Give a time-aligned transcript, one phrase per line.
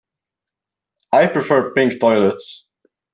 [1.13, 2.65] I prefer pink toilets.